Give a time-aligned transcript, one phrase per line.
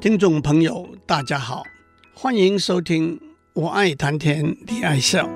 [0.00, 1.62] 听众朋友，大家好，
[2.14, 3.18] 欢迎收听
[3.52, 5.26] 《我爱谈天，你爱笑》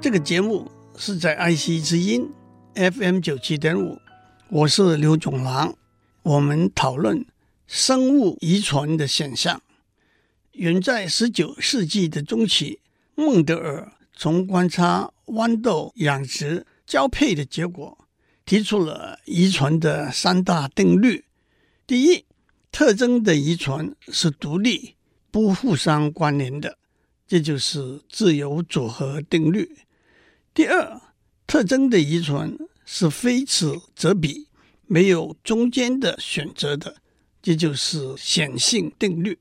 [0.00, 2.28] 这个节目，是在爱惜之音
[2.74, 4.00] FM 九七点五，
[4.48, 5.76] 我是刘总郎，
[6.24, 7.24] 我们讨论
[7.68, 9.62] 生物遗传的现象。
[10.54, 12.80] 远在十九世纪的中期，
[13.14, 17.96] 孟德尔从观察豌豆养殖交配的结果，
[18.44, 21.24] 提出了遗传的三大定律：
[21.86, 22.24] 第一，
[22.72, 24.94] 特征的遗传是独立、
[25.30, 26.78] 不互相关联的，
[27.28, 29.76] 这就是自由组合定律。
[30.54, 31.00] 第二，
[31.46, 34.48] 特征的遗传是非此则彼，
[34.86, 36.96] 没有中间的选择的，
[37.42, 39.38] 这就是显性定律。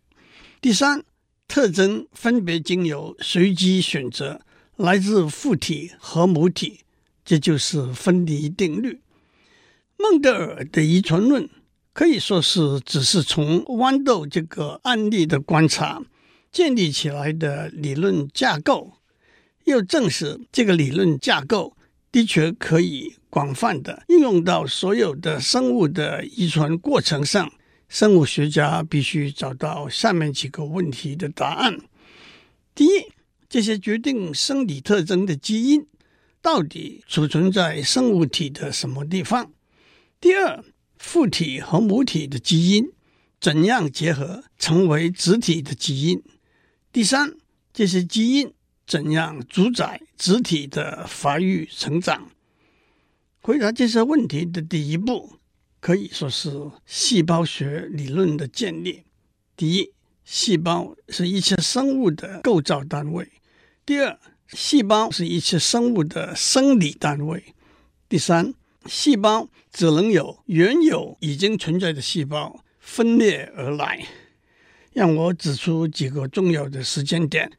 [0.59, 1.01] 第三，
[1.47, 4.41] 特征分别经由随机选择，
[4.75, 6.81] 来自父体和母体，
[7.23, 8.99] 这就是分离定律。
[9.97, 11.49] 孟德尔的遗传论。
[11.93, 16.01] 可以说是只是从豌豆这个案例的观察
[16.51, 18.93] 建立起来的理论架构，
[19.65, 21.75] 又证实这个理论架构
[22.11, 27.51] 的确可以广泛的应用到所有的生物的遗传过程上。
[27.87, 31.77] 生物学家必须找到下面几个问题的答案：
[32.73, 33.11] 第一，
[33.49, 35.85] 这些决定生理特征的基因
[36.41, 39.51] 到底储存在生物体的什么地方？
[40.21, 40.63] 第二，
[41.01, 42.91] 父体和母体的基因
[43.39, 46.21] 怎样结合成为子体的基因？
[46.93, 47.35] 第三，
[47.73, 48.53] 这些基因
[48.85, 52.29] 怎样主宰子体的发育成长？
[53.41, 55.33] 回答这些问题的第一步
[55.79, 59.03] 可以说是细胞学理论的建立。
[59.57, 59.91] 第一，
[60.23, 63.25] 细胞是一切生物的构造单位；
[63.85, 64.17] 第二，
[64.49, 67.39] 细胞是一切生物的生理单位；
[68.07, 68.53] 第三，
[68.85, 74.05] 细胞只能有原有已经存在的细胞分裂而来。
[74.93, 77.51] 让我指出几个重要的时间点：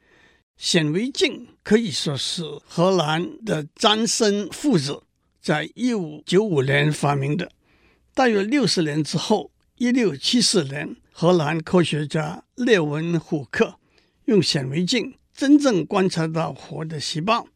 [0.56, 5.02] 显微镜可以说是荷兰的詹森父子
[5.40, 7.50] 在一五九五年发明的。
[8.14, 13.76] 大约六十年之后，一六七四年，荷兰科学家列文虎克
[14.26, 17.46] 用显微镜真正观察到活的细胞。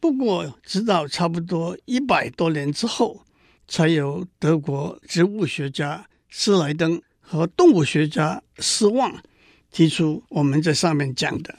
[0.00, 3.24] 不过，直到差不多一百多年之后，
[3.66, 9.22] 才有德国植物学家施莱登和动物学家施旺
[9.72, 11.54] 提出我们在上面讲的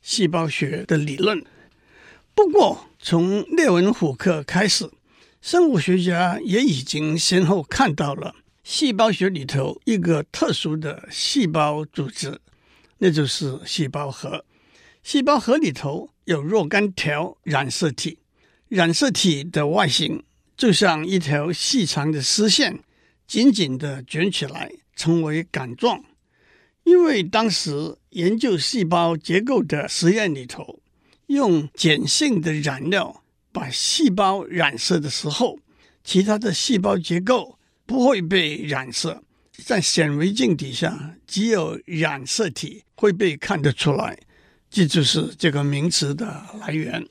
[0.00, 1.44] 细胞学的理论。
[2.32, 4.88] 不过，从列文虎克开始，
[5.42, 12.40] 生物学家也已经先后看到了细胞学里头一个特殊的细胞组织，
[12.98, 14.44] 那就是细胞核。
[15.02, 18.18] 细胞核里头有若干条染色体，
[18.68, 20.22] 染色体的外形
[20.56, 22.78] 就像一条细长的丝线，
[23.26, 26.04] 紧紧地卷起来，成为杆状。
[26.84, 30.78] 因为当时研究细胞结构的实验里头，
[31.26, 35.58] 用碱性的染料把细胞染色的时候，
[36.04, 44.16] 其他的细胞结构不会被染色，在显微镜底下，只有染色体会被看得出来。
[44.70, 47.04] 这就是这个名词的来源。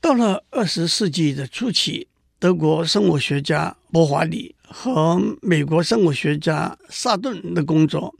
[0.00, 2.06] 到了二十世纪的初期，
[2.38, 8.14] 德国生物学家伯华里和美国生物学家萨顿的工作，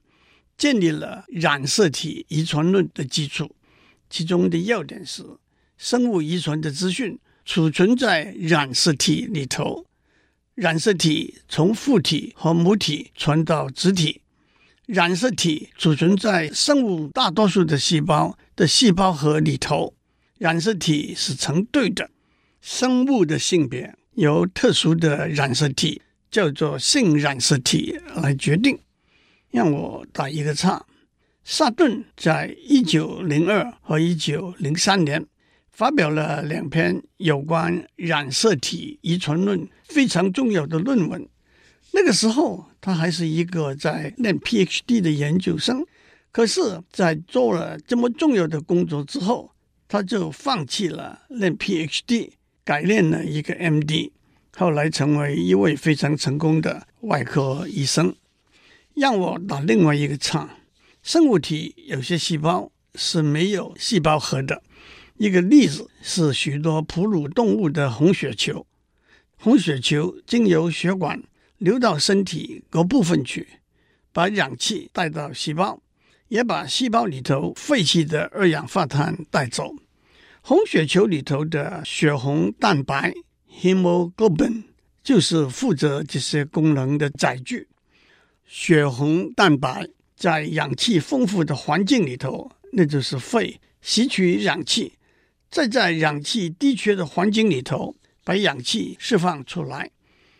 [0.58, 3.54] 建立了染色体遗传论的基础。
[4.10, 5.24] 其中的要点是，
[5.78, 9.86] 生物遗传的资讯储存在染色体里头，
[10.56, 14.20] 染色体从父体和母体传到子体。
[14.92, 19.94] 染色体储存在生物大多数的细胞的细胞核里头，
[20.36, 22.10] 染色体是成对的。
[22.60, 28.76] 生物的性别由特殊的染色体叫做性染色体来决定。
[29.52, 30.84] 让我打一个岔，
[31.44, 35.24] 萨顿在一九零二和一九零三年
[35.70, 41.28] 发表了两篇有关染色体遗传论非常重要的论文。
[41.92, 45.84] 那个时候，他还是一个在念 PhD 的研究生。
[46.32, 49.50] 可是，在做了这么重要的工作之后，
[49.88, 52.30] 他就放弃了念 PhD，
[52.64, 54.12] 改念了一个 MD，
[54.56, 58.14] 后来成为一位非常成功的外科医生。
[58.94, 60.58] 让我打另外一个岔，
[61.02, 64.62] 生物体有些细胞是没有细胞核的。
[65.16, 68.64] 一个例子是许多哺乳动物的红血球，
[69.36, 71.20] 红血球经由血管。
[71.60, 73.46] 流到身体各部分去，
[74.12, 75.82] 把氧气带到细胞，
[76.28, 79.74] 也把细胞里头废弃的二氧化碳带走。
[80.40, 83.12] 红血球里头的血红蛋白
[83.60, 84.62] （hemoglobin）
[85.02, 87.68] 就是负责这些功能的载具。
[88.46, 89.86] 血红蛋白
[90.16, 94.94] 在氧气丰富的环境里头，那就是肺吸取氧气，
[95.50, 99.90] 再在氧气低缺的环境里头把氧气释放出来。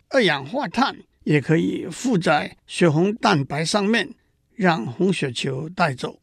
[0.09, 4.13] 二氧化碳也可以附在血红蛋白上面，
[4.55, 6.19] 让红血球带走。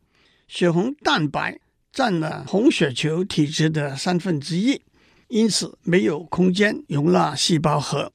[0.46, 1.60] 血红蛋白
[1.92, 4.80] 占了红血球体质的三分之一，
[5.28, 8.12] 因此没有空间容纳细胞核。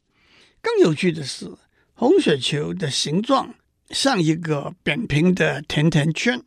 [0.61, 1.51] 更有趣的是，
[1.93, 3.53] 红血球的形状
[3.89, 6.41] 像一个扁平的甜甜圈，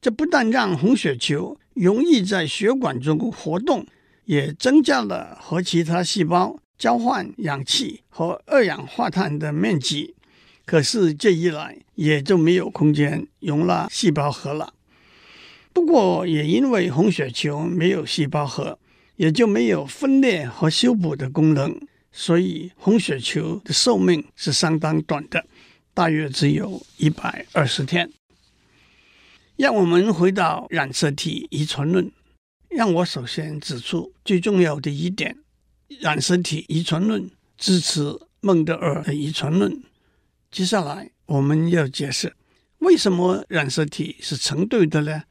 [0.00, 3.86] 这不但让红血球容易在血管中活动，
[4.26, 10.16] 也增加了和其他细胞交换氧气和二氧化碳的面积。
[10.64, 14.74] 可是这一来，也就没有空间容纳细胞核了。
[15.72, 18.80] 不过，也因为红血球没有细胞核，
[19.14, 21.80] 也就没有分裂和修补的功能，
[22.10, 25.46] 所以红血球的寿命是相当短的，
[25.94, 28.10] 大约只有一百二十天。
[29.54, 32.10] 让我们回到染色体遗传论。
[32.68, 35.36] 让我首先指出最重要的一点：
[36.00, 39.82] 染色体遗传论支持孟德尔的遗传论。
[40.50, 42.34] 接下来我们要解释
[42.78, 45.22] 为什么染色体是成对的呢？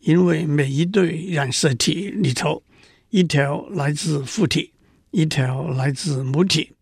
[0.00, 2.62] 因为每一对染色体里头，
[3.10, 4.72] 一条来自父体，
[5.10, 6.72] 一条来自母体。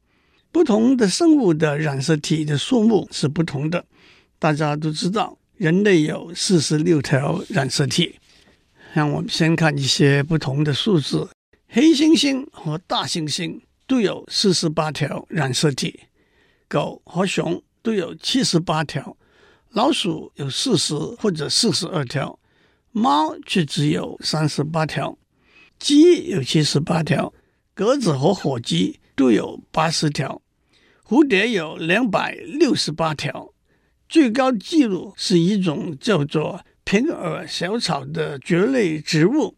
[0.50, 3.84] 不同的生物的染色体的数目是不同的。
[4.38, 8.16] 大家都知道，人类有四十六条染色体。
[8.94, 11.28] 让我们先看一些不同的数字：
[11.76, 16.04] 黑猩猩和大猩猩都有四十八条染色体，
[16.68, 19.14] 狗和熊都有七十八条，
[19.72, 22.38] 老鼠有四十或者四十二条。
[22.92, 25.18] 猫却只有三十八条，
[25.78, 27.34] 鸡有七十八条，
[27.74, 30.40] 鸽子和火鸡都有八十条，
[31.06, 33.52] 蝴蝶有两百六十八条。
[34.08, 39.54] 最高纪录是一种叫做平耳小草的蕨类植物，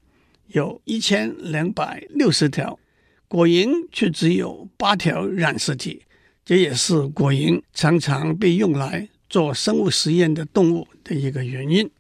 [0.48, 2.78] 有一千两百六十条。
[3.26, 6.02] 果蝇却只有八条染色体，
[6.44, 11.90] 这也是果蝇常常被用来做生物实验的动物的一个原因。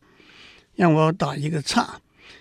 [0.74, 2.00] 让我打一个岔。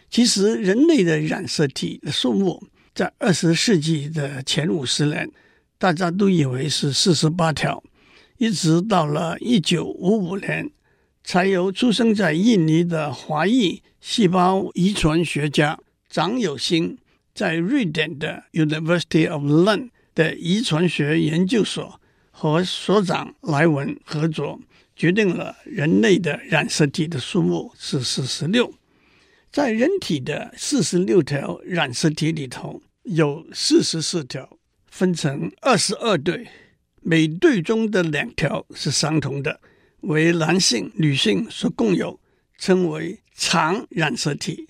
[0.09, 2.63] 其实，人类的染色体的数目
[2.95, 5.29] 在二十世纪的前五十年，
[5.77, 7.83] 大家都以为是四十八条，
[8.37, 10.71] 一直到了一九五五年，
[11.25, 15.77] 才由出生在印尼的华裔细胞遗传学家
[16.09, 16.97] 张有兴
[17.33, 21.99] 在瑞典的 University of Lund 的遗传学研究所
[22.31, 24.59] 和所长莱文合作。
[24.95, 28.73] 决定了人类的染色体的数目是四十六，
[29.51, 34.57] 在人体的四十六条染色体里头，有四十四条
[34.87, 36.47] 分成二十二对，
[37.03, 39.61] 每对中的两条是相同的，
[39.99, 42.19] 为男性、女性所共有，
[42.57, 44.65] 称为常染色体；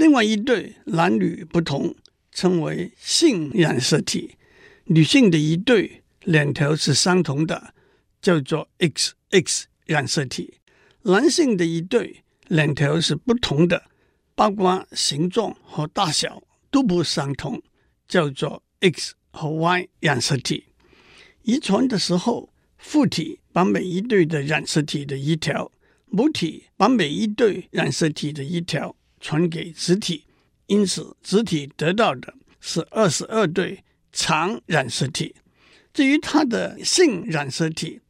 [0.00, 1.94] 另外一对男女不同，
[2.32, 4.36] 称为性染色体。
[4.84, 7.74] 女性的一对两条是相同的，
[8.22, 9.12] 叫做 X。
[9.30, 10.54] X 染色体，
[11.02, 13.90] 男性的一对两条是不同的，
[14.34, 17.62] 包括形状和大小都不相同，
[18.08, 20.64] 叫做 X 和 Y 染色体。
[21.42, 22.48] 遗传的时候，
[22.78, 25.70] 父体把每一对的染色体的一条，
[26.06, 30.24] 母体把每一对染色体的一条传给子体，
[30.66, 35.36] 因此子体得到的是二十二对常染色体。
[35.92, 38.00] 至于它的性染色体。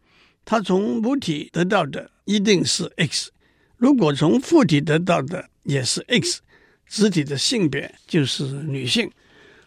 [0.42, 3.30] 它从母体得到的一定是 X，
[3.76, 6.40] 如果从父体得到的也是 X，
[6.88, 9.08] 子体的性别就是女性；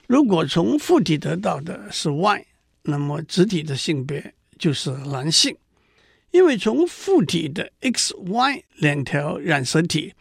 [0.07, 2.45] 如果从父体得到的是 Y，
[2.81, 5.55] 那么子体的性别就是男性。
[6.31, 10.13] 因为从父体的 XY 两条染色体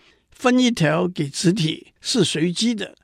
[0.42, 2.96] 分一条给子体是随机的，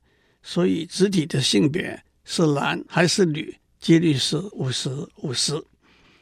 [0.42, 5.62] 所以子体的性别是男还是女，几率是五十五十。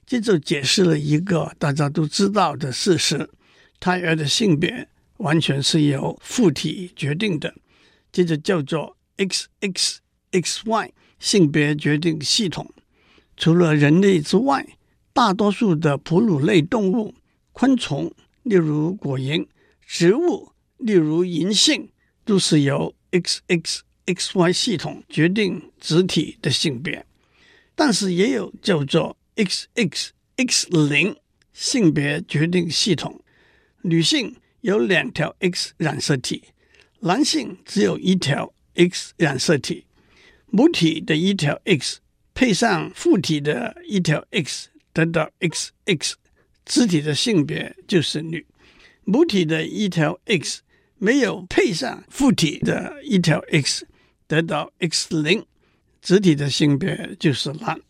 [0.04, 3.30] 这就解释了一个大家都知道的事实：
[3.80, 7.54] 胎儿的性别完全是由父体决定的。
[8.12, 12.70] 这就叫做 XXXY 性别决定系统。
[13.38, 14.68] 除了人类之外，
[15.14, 17.14] 大多数的哺乳类动物、
[17.52, 19.46] 昆虫，例如果蝇；
[19.86, 21.88] 植物，例如银杏，
[22.24, 27.04] 都是由 XXXY 系统决定子体的性别。
[27.74, 31.16] 但是也有叫做 X X X 零
[31.52, 33.22] 性别决定系统，
[33.82, 36.42] 女性有两条 X 染色体，
[37.00, 39.84] 男性只有一条 X 染色体。
[40.46, 42.00] 母体的一条 X
[42.32, 46.14] 配上父体的一条 X，得到 XX，
[46.64, 48.46] 子体的性别就是女。
[49.04, 50.62] 母体的一条 X
[50.98, 53.86] 没有配上父体的一条 X，
[54.26, 55.44] 得到 X 零，
[56.00, 57.80] 子体的性别就是男。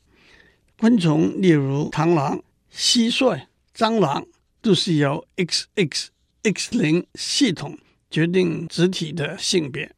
[0.78, 2.42] 昆虫，例如螳螂、
[2.74, 4.26] 蟋蟀、蟑螂，
[4.60, 6.06] 都是由 XX、
[6.42, 7.78] X 零系统
[8.10, 9.90] 决定子体的性别。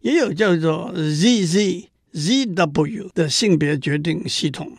[0.00, 4.76] 也有叫做 ZZ、ZW 的性别决定系统。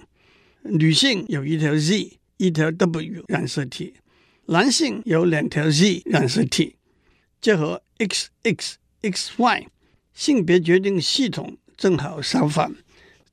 [0.63, 3.93] 女性有一条 Z、一条 W 染色体。
[4.47, 6.75] 男性有两条 Z 染色体，
[7.43, 9.65] 结合 XX、XY
[10.13, 12.73] 性别决定系统正好相反，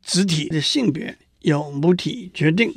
[0.03, 2.75] 子体的性别由母体决定。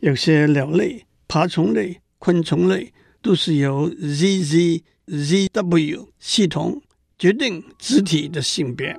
[0.00, 2.92] 有些鸟类、爬虫类、昆虫类
[3.22, 6.82] 都是由 ZZ、ZW 系统
[7.18, 8.94] 决定子体的性别。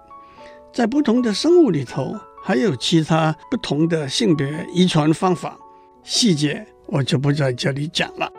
[0.74, 5.56] 在不同的生物里头，还有其他不同的性别遗传方法，
[6.04, 8.34] 细节我就不在这里讲了。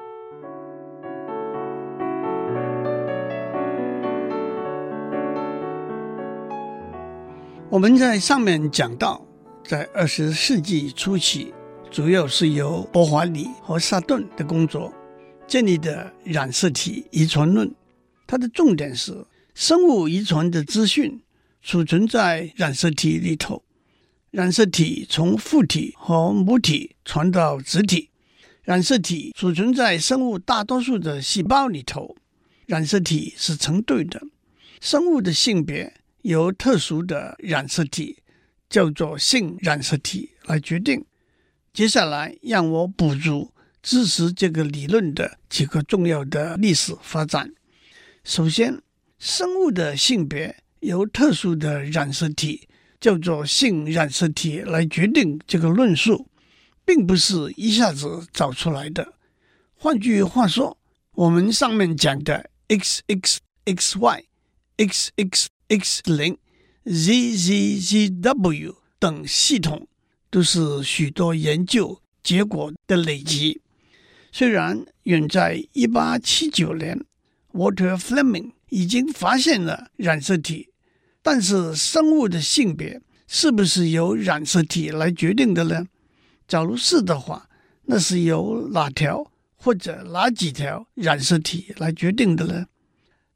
[7.70, 9.22] 我们在上面讲到，
[9.62, 11.52] 在二十世纪初期，
[11.90, 14.90] 主要是由伯华里和萨顿的工作
[15.46, 17.70] 建立的染色体遗传论。
[18.26, 19.22] 它的重点是
[19.52, 21.20] 生物遗传的资讯
[21.60, 23.62] 储存在染色体里头，
[24.30, 28.08] 染色体从父体和母体传到子体，
[28.62, 32.16] 染色体储存在生物大多数的细胞里头，
[32.64, 34.22] 染色体是成对的，
[34.80, 35.92] 生物的性别。
[36.22, 38.22] 由特殊的染色体
[38.68, 41.04] 叫做性染色体来决定。
[41.72, 47.52] 接下来，让我补足支持这个理论的几个重要的历史发展。
[48.24, 48.82] 首先，
[49.18, 52.68] 生物的性别由特殊的染色体
[53.00, 56.28] 叫做性染色体来决定，这个论述
[56.84, 59.14] 并不是一下子找出来的。
[59.76, 60.76] 换句话说，
[61.12, 64.24] 我们上面讲的 XX、XY、
[64.76, 65.46] XX。
[65.68, 69.86] Z Z Z W 等系统
[70.30, 73.60] 都是许多研究结果的累积。
[74.32, 76.98] 虽然远在一八七九年
[77.52, 80.70] ，Water Fleming 已经发现了染色体，
[81.22, 85.86] 但是生物的性别是不是由染色体来决定的呢？
[86.46, 87.48] 假如是的话，
[87.84, 92.66] 那是由哪条或者哪几条染色体来决定的呢？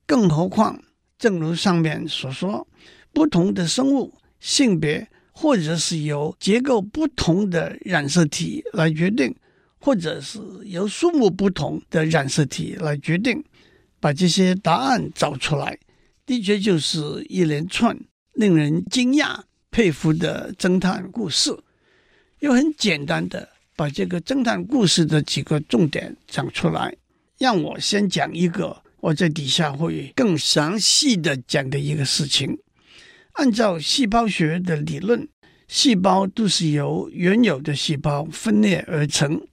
[0.06, 0.82] 更何况。
[1.22, 2.66] 正如上面所说，
[3.12, 9.32] 不同的生物性别，或者是由结构不同的染色体来决定，
[9.78, 13.40] 或者是由数目不同的染色体来决定。
[14.00, 15.78] 把这些答案找出来，
[16.26, 17.96] 的确就是一连串
[18.32, 19.38] 令人惊讶、
[19.70, 21.56] 佩服的侦探故事。
[22.40, 26.92] 又很简单的把这个侦探故事的几个重点讲出来，
[27.38, 28.81] 让我先讲一个。
[29.02, 32.56] 我在底下会更详细的讲的一个事情。
[33.32, 35.28] 按照细胞学的理论，
[35.66, 39.44] 细胞都是由原有的细胞分裂而成。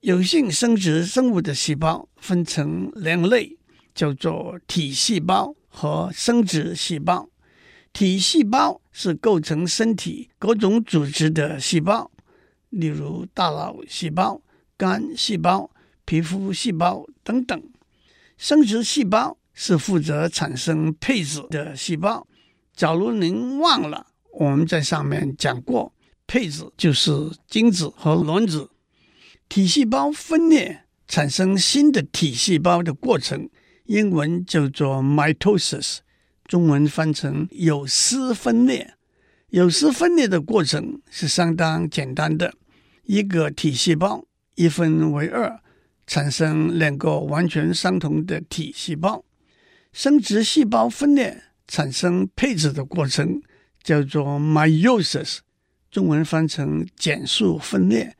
[0.00, 3.56] 有性生殖生物的细胞分成两类，
[3.94, 7.30] 叫做体细胞和生殖细胞。
[7.94, 12.10] 体细胞是构成身体各种组织的细胞，
[12.68, 14.42] 例如大脑细胞、
[14.76, 15.70] 肝细胞、
[16.04, 17.62] 皮肤细胞等等。
[18.36, 22.26] 生殖细胞是负责产生配子的细胞。
[22.74, 25.94] 假如您忘了，我们在上面讲过，
[26.26, 27.12] 配子就是
[27.48, 28.70] 精子和卵子。
[29.48, 33.48] 体细胞分裂产生新的体细胞的过程，
[33.84, 35.98] 英文叫做 mitosis，
[36.46, 38.94] 中文翻成有丝分裂。
[39.50, 42.54] 有丝分裂的过程是相当简单的，
[43.04, 44.24] 一个体细胞
[44.56, 45.60] 一分为二。
[46.06, 49.24] 产生两个完全相同的体细胞，
[49.92, 53.40] 生殖细胞分裂产生配子的过程
[53.82, 55.38] 叫做 meiosis，
[55.90, 58.14] 中文翻成减数分裂。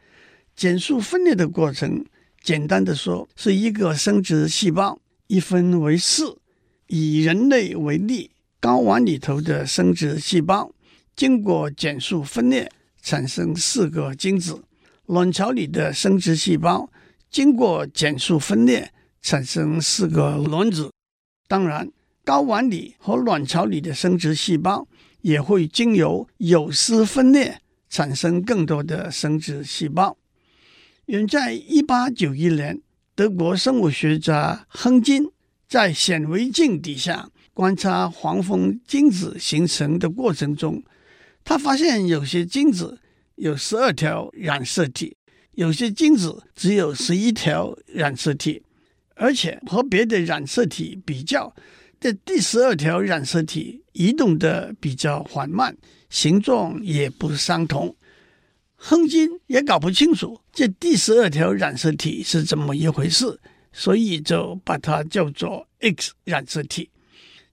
[0.57, 2.05] 减数分裂的过程，
[2.41, 6.39] 简单的说，是一个生殖细胞一分为四。
[6.87, 10.73] 以人类为例，睾丸里头的生殖细胞
[11.17, 12.71] 经过减数分裂，
[13.03, 14.63] 产生四个精子；
[15.07, 16.89] 卵巢里的生殖细胞。
[17.35, 20.93] 经过减数分裂，产生四个卵子。
[21.49, 21.91] 当然，
[22.25, 24.87] 睾丸里和卵巢里的生殖细胞
[25.23, 27.61] 也会经由有丝分裂，
[27.91, 30.17] 产生更多的生殖细胞。
[31.07, 32.81] 远在一八九一年，
[33.17, 35.29] 德国生物学家亨金
[35.67, 40.85] 在显微镜底下观察黄蜂精子形成的过程中，
[41.43, 43.01] 他发现有些精子
[43.35, 45.17] 有十二条染色体。
[45.57, 48.63] 有些精子只有十一条染色体，
[49.15, 51.55] 而且和别的染色体比较，
[52.01, 55.77] 这第十二条染色体移动的比较缓慢，
[56.11, 57.95] 形状也不相同。
[58.77, 63.41] 亨金也搞不清楚这第十二条染色体是怎么一回事，
[63.73, 66.91] 所以就把它叫做 X 染色体。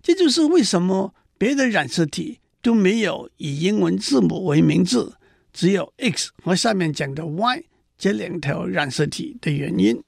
[0.01, 5.15] 这就是为什么别的染色体都没有以英文字母为名字，
[5.53, 7.63] 只有 X 和下面讲的 Y
[8.01, 10.01] 这两条染色体的原因。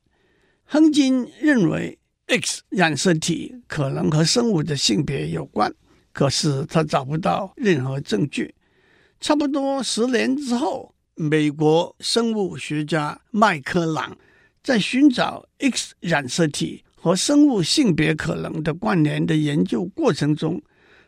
[0.63, 5.71] 亨金认为 X 染色体可能和生物的性别有关，
[6.11, 8.55] 可是他找不到任何证据。
[9.19, 14.17] 差不多十年之后，美国生物学家麦科朗
[14.63, 20.59] 在寻找 X 染色体和生物性别可能的关联的研究过程中，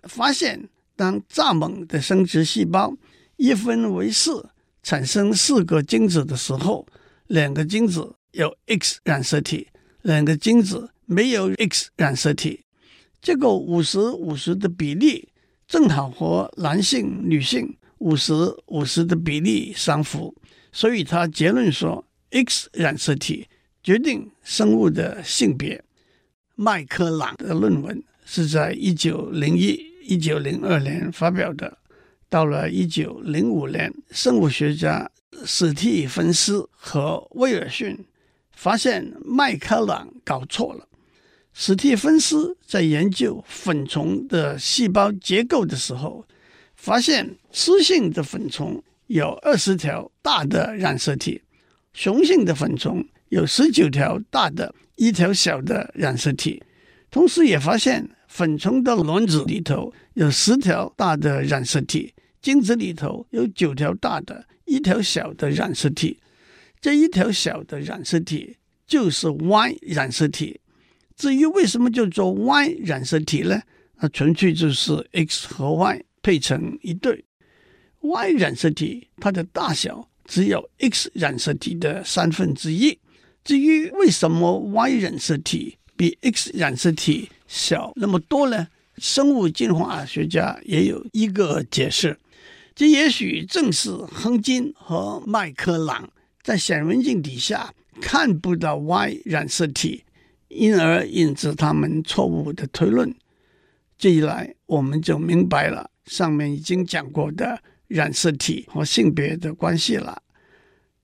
[0.03, 2.95] 发现当蚱蜢的生殖细胞
[3.37, 4.47] 一分为四，
[4.85, 6.85] 产生四个精子的时候，
[7.25, 9.67] 两个精子有 X 染色体，
[10.03, 12.63] 两个精子没有 X 染色体。
[13.19, 15.27] 这个五十五十的比例
[15.67, 18.31] 正好和男性、女性五十
[18.67, 20.35] 五十的比例相符，
[20.71, 23.47] 所以他结论说，X 染色体
[23.81, 25.83] 决定生物的性别。
[26.53, 31.79] 麦克朗的论文是在一九零一、一九零二年发表的。
[32.35, 35.09] 到了一九零五年，生物学家
[35.45, 37.97] 史蒂芬斯和威尔逊
[38.51, 40.85] 发现麦克朗搞错了。
[41.53, 46.25] 史蒂芬斯在研究粉虫的细胞结构的时候，
[46.75, 51.41] 发现雌性的粉虫有二十条大的染色体，
[51.93, 56.61] 雄性的粉虫有十九条大的、一条小的染色体。
[57.09, 62.11] 同时，也发现粉虫的卵子里头有十条大的染色体。
[62.45, 66.19] 精子里头有九条大的，一条小的染色体，
[66.79, 70.61] 这一条小的染色体就是 Y 染色体。
[71.15, 73.59] 至于为什么叫做 Y 染色体呢？
[73.95, 77.25] 那纯粹就是 X 和 Y 配成一对。
[78.01, 82.95] Y 染色体它的大小只有 X 染色体的三分之一。
[83.43, 88.67] 至于为什么 Y 染色体比 X 染色体小那么多呢？
[88.99, 92.15] 生物进化学家也有一个解释。
[92.75, 96.11] 这也许正是亨金和麦克朗
[96.43, 100.03] 在显微镜底下看不到 Y 染色体，
[100.49, 103.15] 因而引致他们错误的推论。
[103.97, 110.21] 这一来，我们就明白了上面已经讲过的染色体和性别的关系了。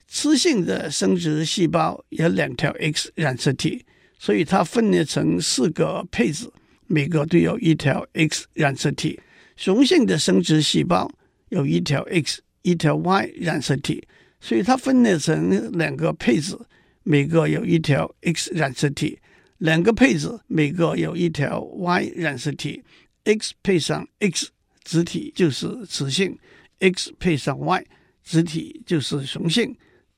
[0.10, 3.86] 雌性的生殖细胞有两条 X 染色体，
[4.19, 6.51] 所以它分裂成四个配子，
[6.88, 9.21] 每个都有一条 X 染色体。
[9.55, 11.10] 雄性的生殖细胞。
[11.51, 14.07] 有一条 X，一条 Y 染色体，
[14.39, 16.57] 所以它分裂成两个配子，
[17.03, 19.19] 每个有一条 X 染色体，
[19.57, 22.81] 两个配子每个有一条 Y 染色体。
[23.25, 24.49] X 配上 X，
[24.85, 26.37] 子体就是雌性
[26.79, 27.85] ；X 配上 Y，
[28.23, 29.75] 子体就是雄性，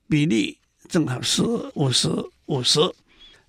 [0.08, 0.56] 比例
[0.88, 1.42] 正好是
[1.74, 2.08] 五十
[2.46, 2.78] 五十。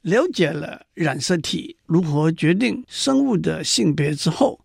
[0.01, 4.59] 了解了染色体如何决定生物的性别之后，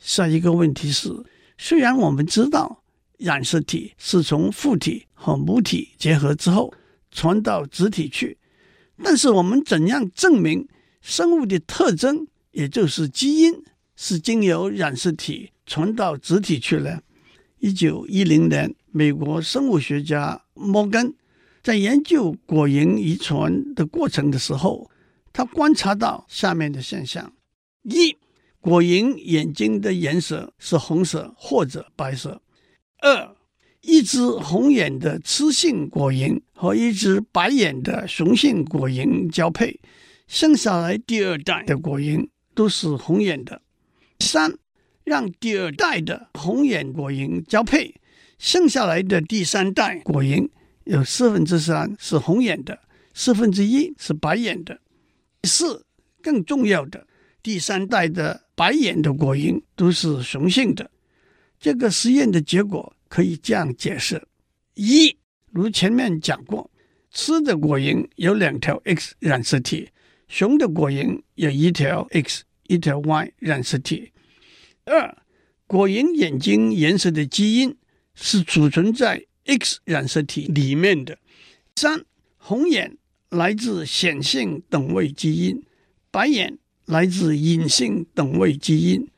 [0.00, 1.08] 下一个问题是。
[1.58, 2.82] 虽然我们知道
[3.18, 6.72] 染色体是从父体和母体结合之后
[7.10, 8.36] 传到子体去，
[9.02, 10.68] 但是我们怎样证明
[11.00, 13.62] 生物的特征，也就是基因，
[13.96, 17.00] 是经由染色体传到子体去呢？
[17.58, 21.14] 一九一零年，美国生物学家摩根
[21.62, 24.90] 在研究果蝇遗传的过程的时候，
[25.32, 27.32] 他观察到下面的现象：
[27.82, 28.14] 一。
[28.66, 32.42] 果蝇眼睛的颜色是红色或者白色。
[32.98, 33.36] 二，
[33.82, 39.78] 一只红眼的雌性果蝇和一只白眼的雄性果蝇交配，
[40.26, 42.26] 生下来第二代的果蝇
[42.56, 43.62] 都是红眼的。
[44.18, 44.58] 三，
[45.04, 47.94] 让第二代的红眼果蝇交配，
[48.36, 50.48] 生下来的第三代果蝇
[50.82, 52.80] 有四分之三是红眼的，
[53.14, 54.80] 四分之一是白眼的。
[55.44, 55.86] 四，
[56.20, 57.06] 更重要的。
[57.40, 60.90] 第三代的白眼的果蝇都是雄性的，
[61.60, 64.26] 这个实验的结果可以这样解释：
[64.74, 65.14] 一，
[65.52, 66.70] 如前面讲过，
[67.12, 69.90] 雌的果蝇有两条 X 染色体，
[70.26, 74.10] 雄的果蝇有一条 X 一条 Y 染色体；
[74.86, 75.14] 二，
[75.66, 77.76] 果蝇眼睛颜色的基因
[78.14, 81.16] 是储存在 X 染色体里面的；
[81.74, 82.06] 三，
[82.38, 82.96] 红眼
[83.28, 85.62] 来自显性等位基因，
[86.10, 86.58] 白眼。
[86.86, 89.08] 来自隐性等位基因。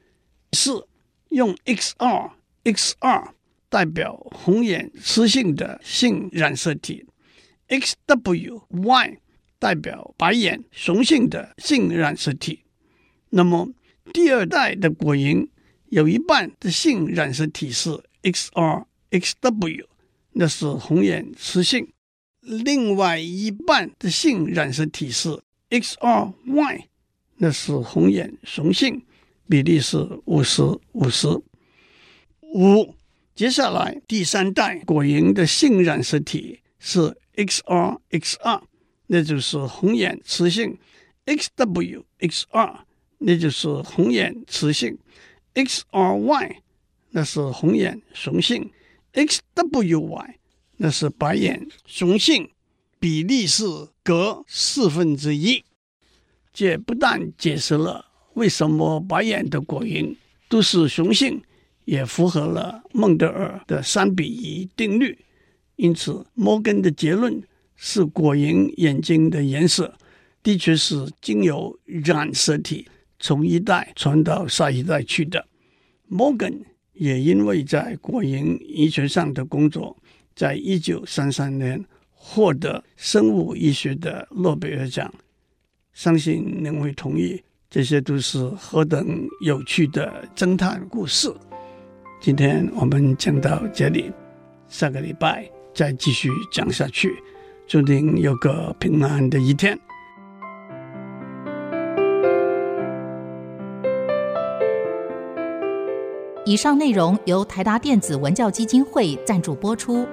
[0.53, 0.87] 四，
[1.29, 2.33] 用 XR
[2.65, 3.29] XR
[3.69, 7.07] 代表红眼雌性的性染色体
[7.69, 9.19] ，XWY
[9.59, 12.61] 代表白眼雄性的性染色体。
[13.31, 13.69] 那么
[14.13, 15.47] 第二代的果蝇
[15.91, 19.85] 有一半的性染色体是 XRXW，
[20.33, 21.89] 那是红眼雌性；
[22.41, 26.85] 另外一半的性染色体是 XRY，
[27.39, 29.03] 那是红眼雄性，
[29.49, 29.97] 比例是
[30.27, 31.29] 五十五十
[32.43, 32.95] 五。
[33.35, 38.63] 接下来第三代果蝇的性染色体是 XRXR，
[39.07, 40.77] 那就是红眼雌性
[41.27, 42.81] ；XWXR。
[43.21, 44.97] 那就是红眼雌性
[45.53, 46.59] ，XRY
[47.11, 48.71] 那是红眼雄性
[49.13, 50.35] ，XWY
[50.77, 52.49] 那是白眼雄性，
[53.01, 53.65] 比例是
[54.05, 55.65] 各四分之一。
[56.59, 60.13] 这不但解释了为什么白眼的果蝇
[60.49, 61.41] 都是雄性，
[61.85, 65.17] 也符合了孟德尔的三比一定律。
[65.77, 67.41] 因此，摩根的结论
[67.77, 69.97] 是果蝇眼睛的颜色
[70.43, 72.89] 的确是经由染色体。
[73.21, 75.47] 从一代传到下一代去的。
[76.09, 76.61] 摩根
[76.93, 79.97] 也因为在果蝇遗传上的工作，
[80.35, 85.15] 在一九三三年获得生物医学的诺贝尔奖。
[85.99, 91.29] 相信您会同意，这些都是何等有趣的侦探故事。
[92.21, 94.13] 今天我们讲到这里，
[94.69, 97.21] 下个礼拜再继续讲下去。
[97.67, 99.77] 祝您有个平安的一天。
[106.47, 110.07] 以上内容由台达电子文教基金会赞助播出。